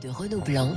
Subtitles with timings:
[0.00, 0.72] de Renaud Blanc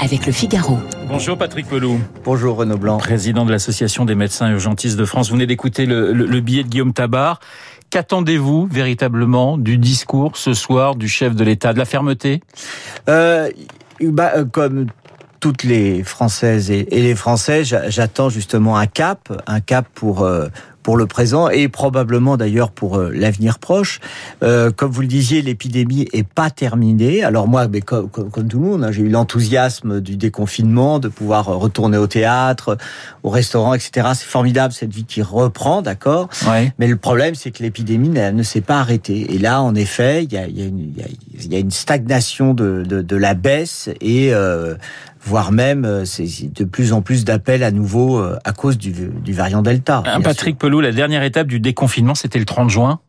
[0.00, 0.78] avec le Figaro.
[1.08, 1.98] Bonjour Patrick Pelou.
[2.24, 2.98] Bonjour Renaud Blanc.
[2.98, 5.28] Président de l'Association des médecins urgentistes de France.
[5.28, 7.40] Vous venez d'écouter le, le, billet de Guillaume Tabar.
[7.88, 12.42] Qu'attendez-vous véritablement du discours ce soir du chef de l'État De la fermeté?
[13.08, 13.50] Euh,
[14.00, 14.86] bah, euh, Comme
[15.40, 20.48] toutes les Françaises et, les Français, j'attends justement un cap, un cap pour euh,
[20.82, 24.00] pour le présent et probablement d'ailleurs pour euh, l'avenir proche.
[24.42, 27.22] Euh, comme vous le disiez, l'épidémie est pas terminée.
[27.22, 31.08] Alors moi, mais comme, comme, tout le monde, hein, j'ai eu l'enthousiasme du déconfinement, de
[31.08, 32.78] pouvoir retourner au théâtre,
[33.22, 34.08] au restaurant, etc.
[34.14, 36.28] C'est formidable cette vie qui reprend, d'accord?
[36.78, 39.34] Mais le problème, c'est que l'épidémie ne s'est pas arrêtée.
[39.34, 43.02] Et là, en effet, il y a, y, a y a, une stagnation de, de,
[43.02, 44.74] de la baisse et euh,
[45.22, 48.92] voire même euh, c'est de plus en plus d'appels à nouveau euh, à cause du,
[48.92, 50.02] du variant Delta.
[50.22, 53.00] Patrick Pelou, la dernière étape du déconfinement, c'était le 30 juin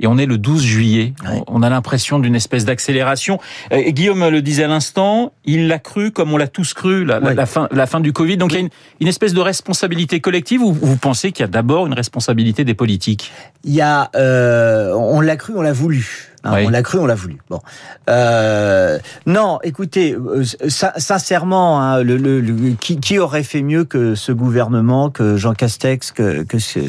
[0.00, 1.12] et on est le 12 juillet.
[1.46, 3.38] On a l'impression d'une espèce d'accélération.
[3.72, 7.18] Euh, Guillaume le disait à l'instant, il l'a cru comme on l'a tous cru, la,
[7.18, 8.36] la, fin, la fin du Covid.
[8.36, 11.44] Donc il y a une, une espèce de responsabilité collective ou vous pensez qu'il y
[11.44, 13.32] a d'abord une responsabilité des politiques?
[13.64, 16.27] Il y a, euh, on l'a cru, on l'a voulu.
[16.48, 17.38] Hein, on l'a cru, on l'a voulu.
[17.50, 17.60] Bon,
[18.08, 24.32] euh, non, écoutez, euh, sincèrement, hein, le, le, qui, qui, aurait fait mieux que ce
[24.32, 26.80] gouvernement, que Jean Castex, que, que ce...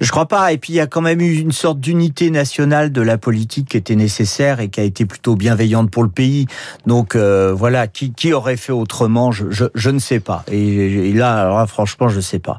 [0.00, 0.52] je crois pas.
[0.52, 3.70] Et puis il y a quand même eu une sorte d'unité nationale de la politique
[3.70, 6.46] qui était nécessaire et qui a été plutôt bienveillante pour le pays.
[6.86, 10.44] Donc euh, voilà, qui, qui aurait fait autrement, je, je, je ne sais pas.
[10.50, 12.58] Et, là, alors franchement, je sais pas.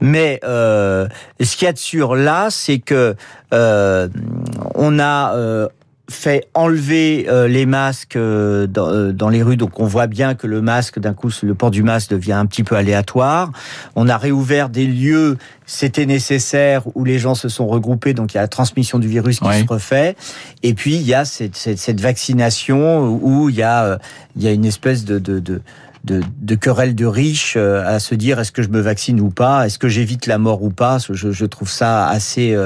[0.00, 1.06] Mais euh,
[1.40, 3.16] ce qu'il y a de sûr là, c'est que
[3.52, 4.08] euh,
[4.74, 5.68] on a euh,
[6.10, 10.46] fait enlever euh, les masques euh, dans, dans, les rues, donc on voit bien que
[10.46, 13.52] le masque, d'un coup, le port du masque devient un petit peu aléatoire.
[13.96, 18.36] On a réouvert des lieux, c'était nécessaire, où les gens se sont regroupés, donc il
[18.36, 20.16] y a la transmission du virus qui se refait.
[20.62, 23.98] Et puis il y a cette, cette, cette vaccination où il y a,
[24.36, 25.62] il y a une espèce de, de, de
[26.02, 29.66] de, de querelles de riches à se dire est-ce que je me vaccine ou pas,
[29.66, 30.96] est-ce que j'évite la mort ou pas?
[31.10, 32.56] Je, je trouve ça assez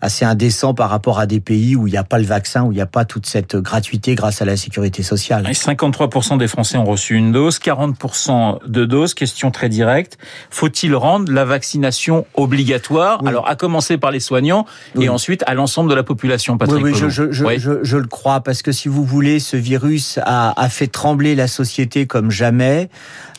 [0.00, 2.72] assez indécent par rapport à des pays où il n'y a pas le vaccin, où
[2.72, 5.44] il n'y a pas toute cette gratuité grâce à la sécurité sociale.
[5.44, 9.14] 53% des Français ont reçu une dose, 40% de doses.
[9.14, 10.18] Question très directe.
[10.50, 13.26] Faut-il rendre la vaccination obligatoire?
[13.26, 14.66] Alors, à commencer par les soignants
[15.00, 18.06] et ensuite à l'ensemble de la population, Patrick Oui, oui, je, je, je, je, le
[18.06, 22.30] crois, parce que si vous voulez, ce virus a, a fait trembler la société comme
[22.30, 22.88] jamais.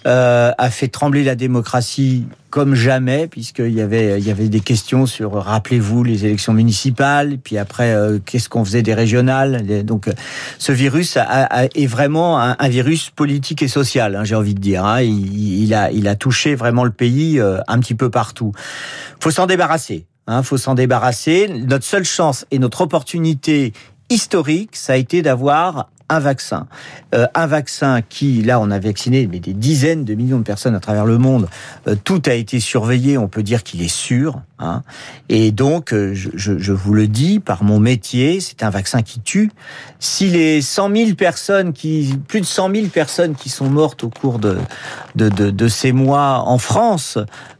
[0.07, 4.61] Euh, a fait trembler la démocratie comme jamais, puisqu'il y avait, il y avait des
[4.61, 9.83] questions sur, rappelez-vous, les élections municipales, puis après, euh, qu'est-ce qu'on faisait des régionales.
[9.85, 10.13] Donc, euh,
[10.57, 14.85] ce virus est vraiment un, virus politique et social, hein, j'ai envie de dire.
[14.85, 15.01] Hein.
[15.01, 18.53] Il, il, a, il a touché vraiment le pays un petit peu partout.
[19.19, 20.05] faut s'en débarrasser.
[20.27, 21.49] Hein, faut s'en débarrasser.
[21.67, 23.73] Notre seule chance et notre opportunité
[24.09, 26.67] historique, ça a été d'avoir un vaccin.
[27.15, 30.75] Euh, un vaccin qui, là, on a vacciné mais des dizaines de millions de personnes
[30.75, 31.47] à travers le monde.
[31.87, 33.17] Euh, tout a été surveillé.
[33.17, 34.41] On peut dire qu'il est sûr.
[34.59, 34.83] Hein.
[35.29, 39.21] Et donc, euh, je, je, vous le dis, par mon métier, c'est un vaccin qui
[39.21, 39.51] tue.
[39.99, 44.09] Si les 100 000 personnes, qui, plus de 100 000 personnes qui sont mortes au
[44.09, 44.57] cours de,
[45.15, 47.17] de, de, de ces mois en France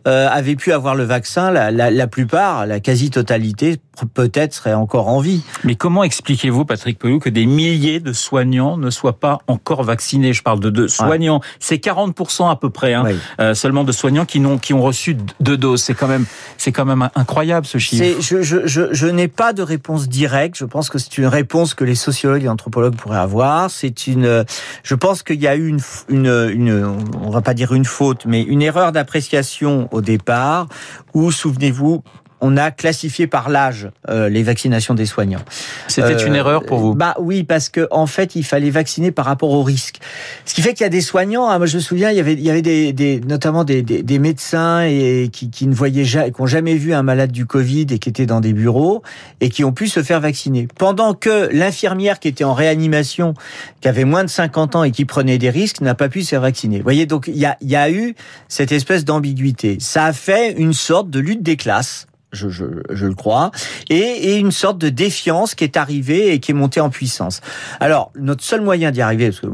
[0.08, 5.08] euh, avaient pu avoir le vaccin, la, la, la plupart, la quasi-totalité, peut-être serait encore
[5.08, 5.44] en vie.
[5.64, 10.34] Mais comment expliquez-vous, Patrick Pelou, que des milliers de soignants ne soient pas encore vaccinés?
[10.34, 11.42] Je parle de deux soignants.
[11.60, 13.06] C'est 40% à peu près, hein,
[13.40, 14.40] euh, seulement de soignants qui,
[14.74, 15.82] ont reçu deux doses.
[15.84, 16.26] C'est quand même,
[16.58, 18.22] c'est quand même incroyable ce chiffre.
[18.22, 20.58] Je, je, je, je n'ai pas de réponse directe.
[20.58, 23.70] Je pense que c'est une réponse que les sociologues et anthropologues pourraient avoir.
[23.70, 24.46] C'est une,
[24.84, 28.26] je pense qu'il y a eu une, une, une, on va pas dire une faute,
[28.26, 30.68] mais une erreur d'appréciation au départ.
[31.14, 32.04] Où, souvenez-vous,
[32.42, 35.44] on a classifié par l'âge euh, les vaccinations des soignants.
[35.88, 39.12] C'était une euh, erreur pour vous Bah oui, parce que en fait, il fallait vacciner
[39.12, 40.00] par rapport au risque.
[40.46, 41.50] Ce qui fait qu'il y a des soignants.
[41.50, 43.82] Hein, moi, je me souviens, il y avait, il y avait des, des notamment des,
[43.82, 47.32] des, des, médecins et qui, qui ne voyaient jamais, qui n'ont jamais vu un malade
[47.32, 49.04] du Covid et qui étaient dans des bureaux
[49.42, 50.68] et qui ont pu se faire vacciner.
[50.78, 53.34] Pendant que l'infirmière qui était en réanimation,
[53.82, 56.30] qui avait moins de 50 ans et qui prenait des risques, n'a pas pu se
[56.30, 56.78] faire vacciner.
[56.78, 58.16] Vous voyez, donc il y a, il y a eu
[58.47, 59.78] cette espèce d'ambiguïté.
[59.80, 63.52] Ça a fait une sorte de lutte des classes je, je, je, le crois,
[63.90, 67.41] et, et, une sorte de défiance qui est arrivée et qui est montée en puissance.
[67.79, 69.47] Alors, notre seul moyen d'y arriver, parce que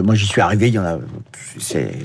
[0.00, 0.98] moi j'y suis arrivé, il y en a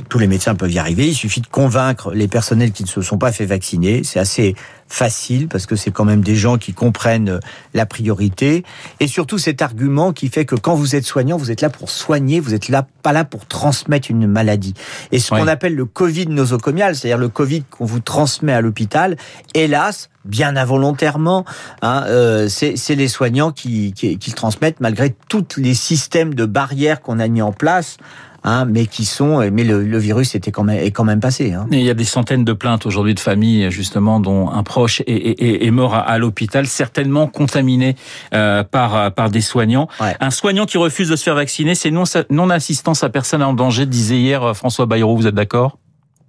[0.09, 1.07] tous les médecins peuvent y arriver.
[1.07, 4.03] Il suffit de convaincre les personnels qui ne se sont pas fait vacciner.
[4.03, 4.55] C'est assez
[4.87, 7.39] facile parce que c'est quand même des gens qui comprennent
[7.73, 8.63] la priorité
[8.99, 11.89] et surtout cet argument qui fait que quand vous êtes soignant, vous êtes là pour
[11.89, 14.73] soigner, vous êtes là pas là pour transmettre une maladie.
[15.11, 19.15] Et ce qu'on appelle le Covid nosocomial, c'est-à-dire le Covid qu'on vous transmet à l'hôpital,
[19.53, 21.45] hélas, bien involontairement,
[21.81, 26.45] hein, euh, c'est les soignants qui, qui, qui le transmettent malgré tous les systèmes de
[26.45, 27.97] barrières qu'on a mis en place
[28.43, 31.53] Hein, mais qui sont, mais le, virus était quand même, est quand même passé.
[31.53, 31.67] Hein.
[31.71, 35.63] il y a des centaines de plaintes aujourd'hui de familles, justement, dont un proche est,
[35.63, 37.95] est, mort à, l'hôpital, certainement contaminé
[38.33, 39.87] euh, par par des soignants.
[39.99, 43.53] Un soignant qui refuse de se faire vacciner, c'est non non assistance à personne en
[43.53, 45.15] danger, disait hier euh, François Bayrou.
[45.15, 45.77] Vous êtes d'accord?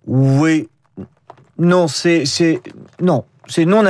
[0.06, 0.68] Oui,
[1.58, 2.60] non, c'est c'est
[3.00, 3.84] non, c'est non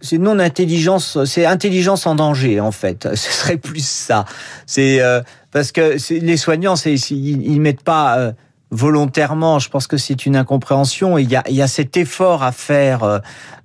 [0.00, 3.08] c'est non intelligence, c'est intelligence en danger en fait.
[3.14, 4.24] Ce serait plus ça.
[4.66, 5.20] C'est euh,
[5.52, 8.32] parce que les soignants, ils, ils mettent pas euh,
[8.72, 9.58] volontairement.
[9.58, 11.18] Je pense que c'est une incompréhension.
[11.18, 13.18] Il y a, il y a cet effort à faire euh,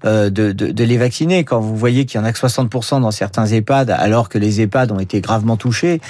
[0.05, 1.45] euh, de, de, de, les vacciner.
[1.45, 4.61] Quand vous voyez qu'il y en a que 60% dans certains EHPAD, alors que les
[4.61, 6.01] EHPAD ont été gravement touchés,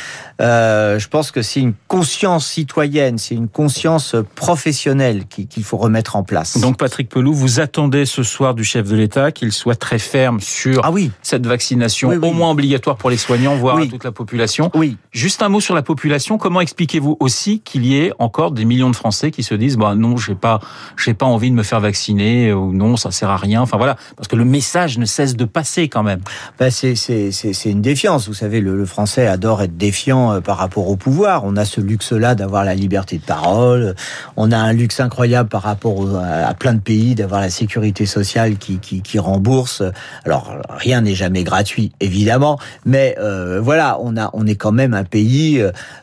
[0.41, 6.15] euh, je pense que c'est une conscience citoyenne, c'est une conscience professionnelle qu'il faut remettre
[6.15, 6.57] en place.
[6.57, 10.39] Donc Patrick Pelou, vous attendez ce soir du chef de l'État qu'il soit très ferme
[10.39, 11.11] sur ah oui.
[11.21, 14.71] cette vaccination, au moins obligatoire pour les soignants, voire toute la population.
[14.73, 14.97] Oui.
[15.11, 16.39] Juste un mot sur la population.
[16.39, 19.95] Comment expliquez-vous aussi qu'il y ait encore des millions de Français qui se disent bah
[19.95, 20.59] non, j'ai pas
[20.97, 23.61] j'ai pas envie de me faire vacciner ou non, ça sert à rien.
[23.61, 26.21] Enfin voilà, parce que le message ne cesse de passer quand même.
[26.59, 28.27] Ben c'est une défiance.
[28.27, 31.43] Vous savez, le, Français adore être défiant euh, par rapport au pouvoir.
[31.43, 33.95] On a ce luxe-là d'avoir la liberté de parole.
[34.35, 38.57] On a un luxe incroyable par rapport à plein de pays d'avoir la sécurité sociale
[38.57, 39.83] qui qui, rembourse.
[40.25, 44.93] Alors rien n'est jamais gratuit, évidemment, mais euh, voilà, on a on est quand même
[44.93, 45.61] un pays.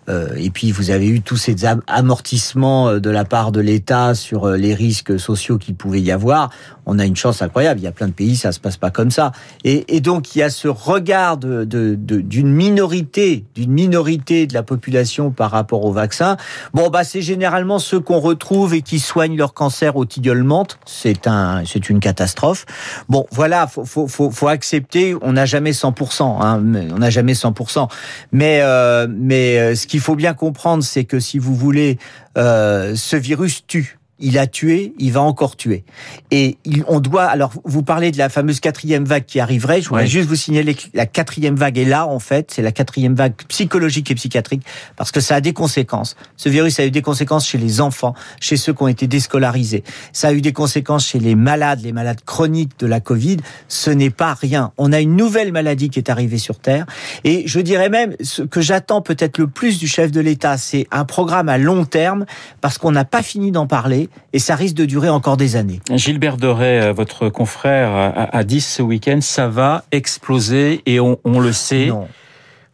[0.09, 4.15] Euh, et puis vous avez eu tous ces amortissements euh, de la part de l'État
[4.15, 6.51] sur euh, les risques sociaux qu'il pouvait y avoir,
[6.87, 7.81] on a une chance incroyable.
[7.81, 9.33] Il y a plein de pays, ça se passe pas comme ça.
[9.65, 15.31] Et, donc il y a ce regard d'une de, minorité, d'une minorité de la population
[15.31, 16.37] par rapport au vaccin.
[16.75, 20.47] Bon bah c'est généralement ceux qu'on retrouve et qui soignent leur cancer au tilleul
[20.85, 22.67] C'est un, une catastrophe.
[23.09, 25.17] Bon voilà, faut, faut, accepter.
[25.23, 26.43] On n'a jamais 100%.
[26.43, 26.63] Hein,
[26.93, 27.89] on n'a jamais 100%.
[28.33, 31.99] Mais euh, mais ce qu'il faut bien comprendre, c'est que si vous voulez
[32.37, 35.85] ce virus tue il a tué, il va encore tuer.
[36.31, 36.57] Et
[36.87, 37.25] on doit.
[37.25, 39.83] Alors, vous parlez de la fameuse quatrième vague qui arriverait.
[39.83, 42.53] Je voudrais juste vous signaler que la quatrième vague est là, en fait.
[42.53, 44.63] C'est la quatrième vague psychologique et psychiatrique
[44.97, 46.17] parce que ça a des conséquences.
[46.37, 49.83] Ce virus a eu des conséquences chez les enfants, chez ceux qui ont été déscolarisés.
[50.13, 53.39] Ça a eu des conséquences chez les malades, les malades chroniques de la Covid.
[53.69, 54.73] Ce n'est pas rien.
[54.79, 56.87] On a une nouvelle maladie qui est arrivée sur Terre.
[57.25, 60.87] Et je dirais même ce que j'attends peut-être le plus du chef de l'État, c'est
[60.93, 62.27] un programme à long terme
[62.61, 65.81] parce qu'on n'a pas fini d'en parler et ça risque de durer encore des années.
[65.93, 71.53] Gilbert Doré, euh, votre confrère, a dit ce week-end, ça va exploser et on, le
[71.53, 71.87] sait.
[71.87, 72.09] Non.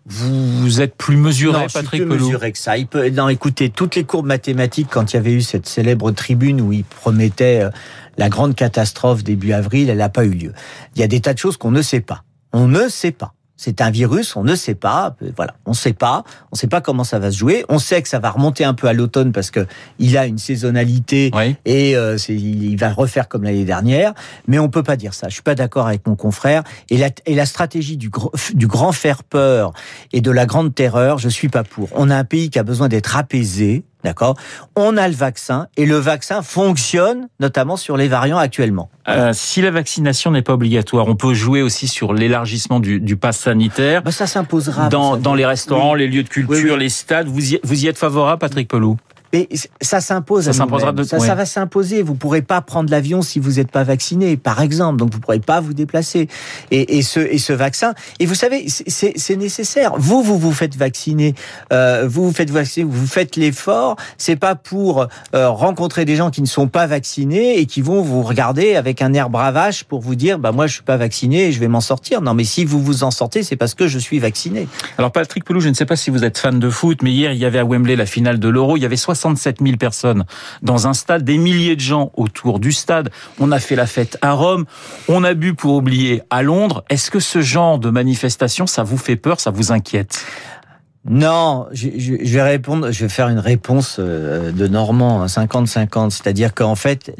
[0.06, 2.76] Vous êtes plus mesuré, Patrick plus mesuré que ça.
[2.76, 6.10] Il peut, non, écoutez, toutes les courbes mathématiques, quand il y avait eu cette célèbre
[6.10, 7.70] tribune où il promettait euh,
[8.16, 10.52] la grande catastrophe début avril, elle n'a pas eu lieu.
[10.96, 12.24] Il y a des tas de choses qu'on ne sait pas.
[12.52, 13.34] On ne sait pas.
[13.62, 15.14] C'est un virus, on ne sait pas.
[15.36, 16.24] Voilà, on ne sait pas.
[16.44, 17.66] On ne sait pas comment ça va se jouer.
[17.68, 19.66] On sait que ça va remonter un peu à l'automne parce que
[19.98, 21.30] il a une saisonnalité
[21.66, 24.14] et euh, il va refaire comme l'année dernière.
[24.48, 25.28] Mais on peut pas dire ça.
[25.28, 26.62] Je suis pas d'accord avec mon confrère.
[26.88, 28.10] Et la, et la stratégie du,
[28.54, 29.74] du grand faire peur
[30.14, 31.90] et de la grande terreur, je suis pas pour.
[31.92, 33.84] On a un pays qui a besoin d'être apaisé.
[34.04, 34.36] D'accord?
[34.76, 38.90] On a le vaccin et le vaccin fonctionne notamment sur les variants actuellement.
[39.08, 43.16] Euh, si la vaccination n'est pas obligatoire, on peut jouer aussi sur l'élargissement du, du
[43.16, 44.02] pass sanitaire.
[44.02, 44.88] Bah ça s'imposera.
[44.88, 47.28] Dans, dans les restaurants, les lieux de culture, les stades.
[47.28, 48.96] Vous y, vous y êtes favorable, Patrick Pelou
[49.32, 49.48] mais
[49.80, 50.44] ça s'impose.
[50.44, 52.02] Ça, ça, va s'imposer.
[52.02, 54.98] Vous pourrez pas prendre l'avion si vous n'êtes pas vacciné, par exemple.
[54.98, 56.28] Donc vous pourrez pas vous déplacer.
[56.70, 57.94] Et, et ce et ce vaccin.
[58.18, 59.92] Et vous savez, c'est nécessaire.
[59.96, 61.34] Vous vous vous faites vacciner.
[61.72, 62.84] Euh, vous vous faites vacciner.
[62.84, 63.96] Vous faites l'effort.
[64.18, 68.02] C'est pas pour euh, rencontrer des gens qui ne sont pas vaccinés et qui vont
[68.02, 71.48] vous regarder avec un air bravache pour vous dire, bah moi je suis pas vacciné
[71.48, 72.20] et je vais m'en sortir.
[72.20, 74.66] Non, mais si vous vous en sortez, c'est parce que je suis vacciné.
[74.98, 77.32] Alors Patrick Pelou, je ne sais pas si vous êtes fan de foot, mais hier
[77.32, 78.76] il y avait à Wembley la finale de l'Euro.
[78.76, 80.24] Il y avait 67 000 personnes
[80.62, 83.10] dans un stade, des milliers de gens autour du stade.
[83.38, 84.64] On a fait la fête à Rome,
[85.08, 86.84] on a bu pour oublier à Londres.
[86.90, 90.24] Est-ce que ce genre de manifestation, ça vous fait peur, ça vous inquiète?
[91.08, 97.14] Non, je, vais faire une réponse euh, de Normand, 50-50, c'est-à-dire qu'en fait,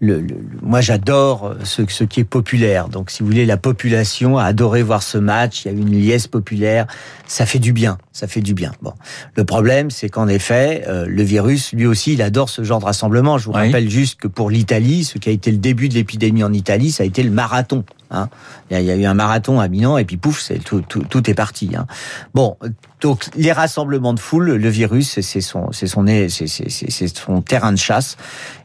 [0.00, 0.24] le,
[0.62, 2.88] moi j'adore ce, ce qui est populaire.
[2.88, 5.64] Donc si vous voulez, la population a adoré voir ce match.
[5.64, 6.86] Il y a une liesse populaire.
[7.26, 7.98] Ça fait du bien.
[8.12, 8.72] Ça fait du bien.
[8.82, 8.94] Bon,
[9.34, 12.86] le problème, c'est qu'en effet, euh, le virus, lui aussi, il adore ce genre de
[12.86, 13.38] rassemblement.
[13.38, 16.42] Je vous rappelle juste que pour l'Italie, ce qui a été le début de l'épidémie
[16.42, 17.84] en Italie, ça a été le marathon.
[18.10, 18.28] Hein.
[18.70, 21.70] Il y a eu un marathon à Milan et puis pouf, tout, tout, est parti.
[21.76, 21.86] Hein.
[22.34, 22.56] Bon,
[23.00, 28.16] donc les rassemblements de foule, le virus, c'est son, son, c'est son terrain de chasse.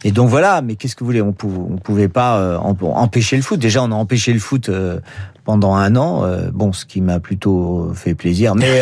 [0.03, 0.61] Et donc voilà.
[0.61, 1.21] Mais qu'est-ce que vous voulez?
[1.21, 3.59] On pouvait, pouvait pas euh, empêcher le foot.
[3.59, 4.99] Déjà, on a empêché le foot euh,
[5.45, 6.25] pendant un an.
[6.25, 8.55] Euh, bon, ce qui m'a plutôt fait plaisir.
[8.55, 8.81] Mais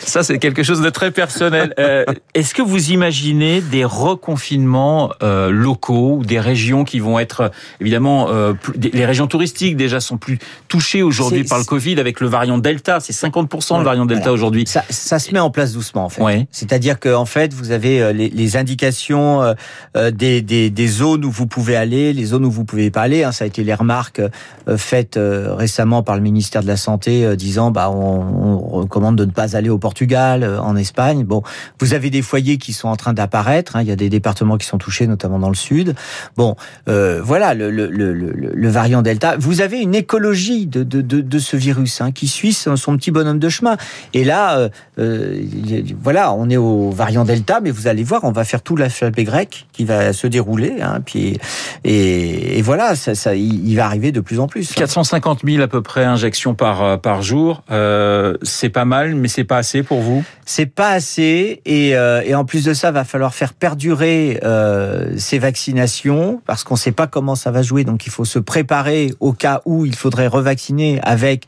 [0.00, 1.74] Ça, c'est quelque chose de très personnel.
[1.78, 7.50] Euh, est-ce que vous imaginez des reconfinements euh, locaux ou des régions qui vont être,
[7.80, 12.28] évidemment, euh, les régions touristiques déjà sont plus touchées aujourd'hui par le Covid avec le
[12.28, 13.00] variant Delta.
[13.00, 14.64] C'est 50% le variant Delta aujourd'hui.
[14.66, 16.22] Ça, ça, se met en place doucement, en fait.
[16.22, 16.46] Ouais.
[16.50, 19.54] C'est-à-dire que, en fait, vous avez les, les indications
[19.94, 23.24] des, des, des, zones où vous pouvez aller, les zones où vous pouvez pas aller.
[23.24, 23.32] Hein.
[23.32, 23.93] Ça a été les remarques
[24.76, 29.56] faites récemment par le ministère de la Santé, disant, bah, on, recommande de ne pas
[29.56, 31.24] aller au Portugal, euh, en Espagne.
[31.24, 31.42] Bon,
[31.80, 33.76] vous avez des foyers qui sont en train d'apparaître.
[33.76, 33.82] Hein.
[33.82, 35.94] Il y a des départements qui sont touchés, notamment dans le sud.
[36.36, 36.56] Bon,
[36.88, 39.36] euh, voilà le, le, le, variant Delta.
[39.38, 43.38] Vous avez une écologie de, de, de, ce virus hein, qui suit son, petit bonhomme
[43.38, 43.76] de chemin.
[44.12, 45.42] Et là, euh, euh
[46.02, 49.24] voilà, on est au variant Delta, mais vous allez voir, on va faire tout l'alphabet
[49.24, 50.80] grec qui va se dérouler.
[50.80, 51.38] Hein, puis
[51.84, 54.72] et, et voilà, ça, ça, il va arriver de plus en plus.
[54.72, 57.62] 450 000 à peu près injections par par jour.
[57.70, 60.24] Euh, c'est pas mal, mais c'est pas assez pour vous?
[60.46, 65.14] C'est pas assez, et, euh, et, en plus de ça, va falloir faire perdurer euh,
[65.16, 67.84] ces vaccinations parce qu'on ne sait pas comment ça va jouer.
[67.84, 71.46] Donc il faut se préparer au cas où il faudrait revacciner avec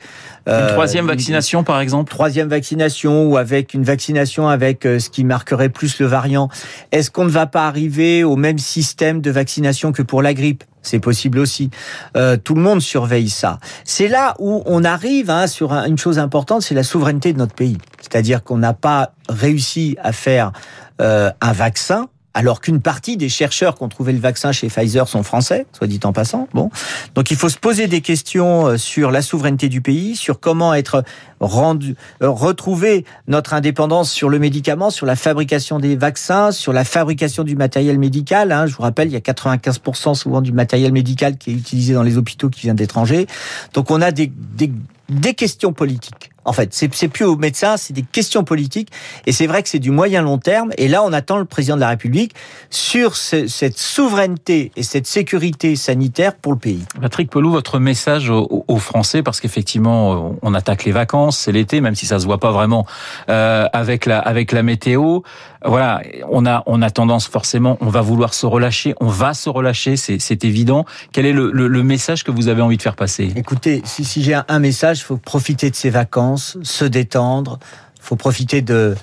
[0.49, 2.11] euh, une troisième vaccination, par exemple?
[2.11, 6.49] Troisième vaccination ou avec une vaccination avec euh, ce qui marquerait plus le variant.
[6.93, 10.65] Est-ce qu'on ne va pas arriver au même système de vaccination que pour la grippe?
[10.87, 11.71] C'est possible aussi.
[12.17, 13.59] Euh, tout le monde surveille ça.
[13.85, 17.55] C'est là où on arrive hein, sur une chose importante, c'est la souveraineté de notre
[17.55, 17.79] pays.
[18.01, 20.53] C'est-à-dire qu'on n'a pas réussi à faire
[21.01, 25.09] euh, un vaccin alors qu'une partie des chercheurs qui ont trouvé le vaccin chez Pfizer
[25.09, 26.49] sont français, soit dit en passant.
[26.53, 26.69] Bon,
[27.15, 30.75] donc il faut se poser des questions euh, sur la souveraineté du pays, sur comment
[30.75, 31.03] être
[31.41, 36.85] rendu, euh, retrouver notre indépendance sur le médicament, sur la fabrication des vaccins, sur la
[36.85, 38.53] fabrication du matériel médical.
[38.53, 38.67] Hein.
[38.67, 42.03] Je vous rappelle, il y a 95% souvent du matériel médical qui est utilisé dans
[42.03, 43.27] les hôpitaux qui vient d'étrangers.
[43.73, 44.71] Donc on a des, des,
[45.09, 46.33] des questions politiques.
[46.47, 48.91] En fait, c'est plus aux médecins, c'est des questions politiques.
[49.27, 50.71] Et c'est vrai que c'est du moyen long terme.
[50.79, 52.35] Et là, on attend le président de la République
[52.71, 56.85] sur cette souveraineté et cette sécurité sanitaire pour le pays.
[57.01, 61.95] Patrick Pelou, votre message aux, Français, parce qu'effectivement, on attaque les vacances, c'est l'été, même
[61.95, 62.87] si ça se voit pas vraiment
[63.29, 65.21] euh, avec la avec la météo.
[65.65, 69.49] Voilà, on a on a tendance forcément, on va vouloir se relâcher, on va se
[69.49, 70.85] relâcher, c'est évident.
[71.13, 73.33] Quel est le, le, message que vous avez envie de faire passer?
[73.35, 77.59] Écoutez, si, si j'ai un message, il faut profiter de ces vacances se détendre,
[77.97, 78.95] il faut profiter de,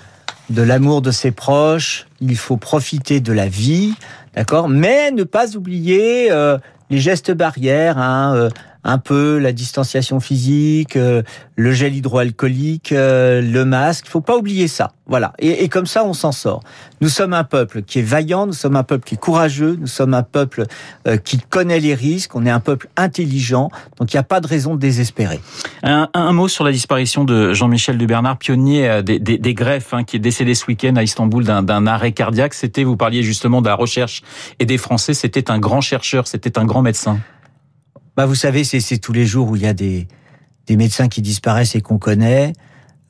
[0.49, 3.93] de l'amour de ses proches, il faut profiter de la vie,
[4.35, 4.69] d'accord?
[4.69, 6.57] Mais ne pas oublier euh,
[6.89, 8.49] les gestes barrières, hein, euh,
[8.83, 11.23] un peu la distanciation physique, euh,
[11.55, 14.05] le gel hydroalcoolique, euh, le masque.
[14.07, 14.91] Il faut pas oublier ça.
[15.05, 15.33] Voilà.
[15.39, 16.63] Et, et comme ça, on s'en sort.
[17.01, 19.87] Nous sommes un peuple qui est vaillant, nous sommes un peuple qui est courageux, nous
[19.87, 20.65] sommes un peuple
[21.07, 23.69] euh, qui connaît les risques, on est un peuple intelligent.
[23.99, 25.39] Donc il n'y a pas de raison de désespérer.
[25.83, 30.03] Un, un, mot sur la disparition de Jean-Michel Dubernard, pionnier des, des, des greffes, hein,
[30.03, 32.53] qui est décédé ce week-end à Istanbul d'un arrêt cardiaque.
[32.53, 34.23] C'était, vous parliez justement de la recherche
[34.59, 35.13] et des Français.
[35.13, 37.19] C'était un grand chercheur, c'était un grand médecin.
[38.15, 40.07] Bah, vous savez, c'est tous les jours où il y a des,
[40.67, 42.53] des médecins qui disparaissent et qu'on connaît.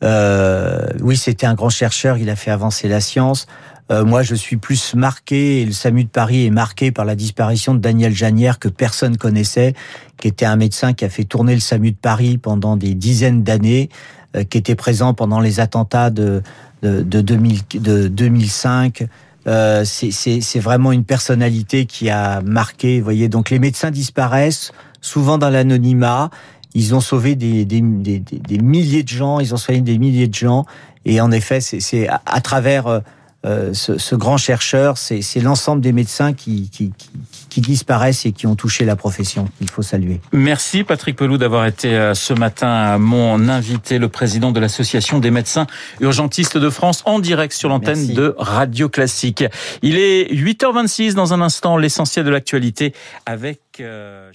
[0.04, 3.48] Euh, oui, c'était un grand chercheur, il a fait avancer la science.
[3.92, 7.16] Euh, moi, je suis plus marqué, et le SAMU de Paris est marqué par la
[7.16, 9.74] disparition de Daniel Janière, que personne connaissait,
[10.18, 13.44] qui était un médecin qui a fait tourner le SAMU de Paris pendant des dizaines
[13.44, 13.90] d'années,
[14.36, 16.42] euh, qui était présent pendant les attentats de,
[16.82, 19.06] de, de, 2000, de 2005.
[19.46, 23.00] Euh, c'est vraiment une personnalité qui a marqué.
[23.00, 24.72] Vous voyez, donc les médecins disparaissent
[25.04, 26.32] souvent dans l'anonymat.
[26.74, 30.28] Ils ont sauvé des, des, des, des, milliers de gens, ils ont soigné des milliers
[30.28, 30.66] de gens.
[31.06, 33.00] Et en effet, c'est à, à, travers euh,
[33.46, 37.10] euh, ce, ce, grand chercheur, c'est l'ensemble des médecins qui, qui, qui,
[37.50, 40.22] qui, disparaissent et qui ont touché la profession qu'il faut saluer.
[40.32, 45.30] Merci Patrick Pelou d'avoir été euh, ce matin mon invité, le président de l'Association des
[45.30, 45.68] médecins
[46.00, 49.44] urgentistes de France, en direct sur l'antenne de Radio Classique.
[49.82, 52.94] Il est 8h26 dans un instant, l'essentiel de l'actualité
[53.26, 53.60] avec...
[53.82, 54.32] Euh,